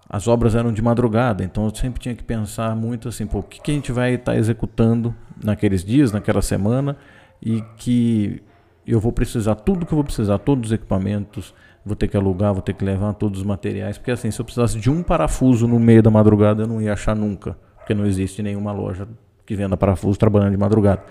As 0.08 0.28
obras 0.28 0.54
eram 0.54 0.74
de 0.74 0.82
madrugada, 0.82 1.44
então 1.44 1.64
eu 1.66 1.74
sempre 1.74 2.02
tinha 2.02 2.14
que 2.14 2.24
pensar 2.24 2.76
muito 2.76 3.08
assim, 3.08 3.26
pô, 3.26 3.40
o 3.40 3.44
que, 3.44 3.62
que 3.62 3.72
a 3.72 3.74
gente 3.74 3.94
vai 3.94 4.16
estar 4.16 4.34
tá 4.34 4.38
executando 4.38 5.16
naqueles 5.42 5.86
dias, 5.86 6.12
naquela 6.12 6.42
semana, 6.42 6.98
e 7.42 7.62
que 7.78 8.44
eu 8.86 9.00
vou 9.00 9.14
precisar 9.14 9.56
tudo 9.56 9.86
que 9.86 9.94
eu 9.94 9.96
vou 9.96 10.04
precisar, 10.04 10.38
todos 10.40 10.70
os 10.70 10.74
equipamentos, 10.74 11.54
vou 11.86 11.96
ter 11.96 12.10
que 12.10 12.18
alugar, 12.18 12.54
vou 12.54 12.62
ter 12.62 12.74
que 12.74 12.84
levar 12.84 13.14
todos 13.14 13.40
os 13.40 13.46
materiais, 13.46 13.98
porque 13.98 14.12
assim, 14.12 14.30
se 14.30 14.40
eu 14.42 14.44
precisasse 14.44 14.78
de 14.78 14.90
um 14.92 15.02
parafuso 15.02 15.66
no 15.66 15.80
meio 15.80 16.04
da 16.04 16.12
madrugada, 16.12 16.64
eu 16.64 16.68
não 16.68 16.82
ia 16.82 16.92
achar 16.92 17.16
nunca, 17.16 17.58
porque 17.78 17.94
não 17.94 18.06
existe 18.06 18.44
nenhuma 18.44 18.74
loja 18.74 19.08
que 19.46 19.56
venda 19.56 19.78
parafuso 19.78 20.20
trabalhando 20.20 20.52
de 20.52 20.58
madrugada. 20.58 21.04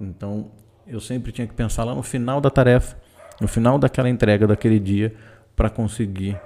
Então, 0.00 0.50
eu 0.86 1.00
sempre 1.00 1.32
tinha 1.32 1.46
que 1.46 1.54
pensar 1.54 1.82
lá 1.82 1.94
no 1.94 2.02
final 2.04 2.40
da 2.40 2.50
tarefa, 2.50 2.96
no 3.40 3.48
final 3.48 3.78
daquela 3.78 4.08
entrega 4.08 4.46
daquele 4.46 4.78
dia, 4.78 5.14
para 5.54 5.70
conseguir 5.70 6.38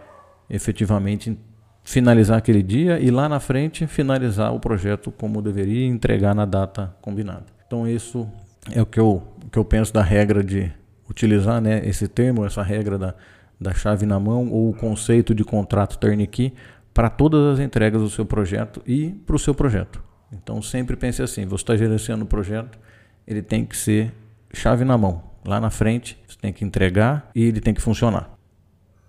efetivamente 0.49 1.39
finalizar 1.83 2.39
aquele 2.39 2.63
dia 2.63 3.01
e 3.01 3.11
lá 3.11 3.29
na 3.29 3.41
frente 3.41 3.87
finalizar 3.87 4.55
o 4.55 4.61
projeto 4.61 5.11
como 5.11 5.41
deveria 5.41 5.87
e 5.87 5.89
entregar 5.89 6.35
na 6.35 6.45
data 6.45 6.95
combinada. 7.01 7.47
Então, 7.67 7.89
isso 7.89 8.29
é 8.73 8.83
o 8.83 8.87
que 8.87 9.01
eu, 9.01 9.23
o 9.45 9.51
que 9.51 9.59
eu 9.59 9.65
penso 9.65 9.93
da 9.93 10.03
regra 10.03 10.43
de 10.43 10.71
utilizar 11.09 11.61
né, 11.61 11.81
esse 11.87 12.07
termo, 12.07 12.45
essa 12.45 12.63
regra 12.63 12.99
da, 12.99 13.15
da 13.59 13.73
chave 13.73 14.05
na 14.05 14.21
mão 14.21 14.51
ou 14.51 14.71
o 14.71 14.75
conceito 14.75 15.35
de 15.35 15.45
contrato 15.45 15.99
turnkey 15.99 16.53
para 16.93 17.09
todas 17.09 17.55
as 17.55 17.65
entregas 17.65 18.03
do 18.03 18.11
seu 18.11 18.27
projeto 18.27 18.83
e 18.87 19.11
para 19.27 19.37
o 19.37 19.39
seu 19.39 19.55
projeto. 19.55 20.03
Então 20.33 20.61
sempre 20.61 20.97
pense 20.97 21.23
assim: 21.23 21.47
você 21.47 21.63
está 21.63 21.77
gerenciando 21.77 22.25
o 22.25 22.29
projeto, 22.29 22.79
ele 23.27 23.41
tem 23.43 23.65
que 23.65 23.77
ser 23.77 24.13
chave 24.53 24.85
na 24.85 24.99
mão. 24.99 25.23
Lá 25.45 25.61
na 25.61 25.71
frente, 25.71 26.19
você 26.27 26.37
tem 26.39 26.53
que 26.53 26.65
entregar 26.65 27.31
e 27.35 27.45
ele 27.45 27.61
tem 27.61 27.73
que 27.73 27.81
funcionar. 27.81 28.38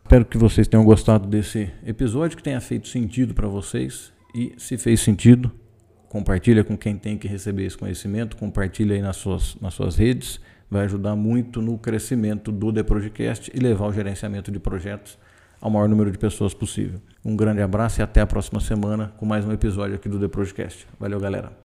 Espero 0.09 0.25
que 0.25 0.39
vocês 0.39 0.67
tenham 0.67 0.83
gostado 0.83 1.27
desse 1.27 1.69
episódio, 1.85 2.35
que 2.35 2.41
tenha 2.41 2.59
feito 2.59 2.87
sentido 2.87 3.35
para 3.35 3.47
vocês. 3.47 4.11
E 4.33 4.55
se 4.57 4.75
fez 4.75 5.01
sentido, 5.01 5.51
compartilha 6.07 6.63
com 6.63 6.75
quem 6.75 6.97
tem 6.97 7.15
que 7.15 7.27
receber 7.27 7.63
esse 7.67 7.77
conhecimento, 7.77 8.35
compartilha 8.35 8.95
aí 8.95 9.03
nas 9.03 9.17
suas, 9.17 9.55
nas 9.61 9.75
suas 9.75 9.95
redes 9.97 10.41
vai 10.67 10.85
ajudar 10.85 11.15
muito 11.15 11.61
no 11.61 11.77
crescimento 11.77 12.51
do 12.51 12.73
The 12.73 12.81
Projecast 12.81 13.51
e 13.53 13.59
levar 13.59 13.85
o 13.85 13.93
gerenciamento 13.93 14.51
de 14.51 14.57
projetos 14.57 15.15
ao 15.61 15.69
maior 15.69 15.87
número 15.87 16.09
de 16.09 16.17
pessoas 16.17 16.55
possível. 16.55 16.99
Um 17.23 17.35
grande 17.35 17.61
abraço 17.61 18.01
e 18.01 18.03
até 18.03 18.21
a 18.21 18.25
próxima 18.25 18.59
semana 18.59 19.13
com 19.15 19.27
mais 19.27 19.45
um 19.45 19.51
episódio 19.51 19.93
aqui 19.93 20.09
do 20.09 20.19
The 20.19 20.27
Projecast. 20.27 20.87
Valeu, 20.99 21.19
galera. 21.19 21.68